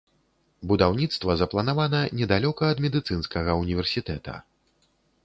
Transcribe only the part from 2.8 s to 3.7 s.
медыцынскага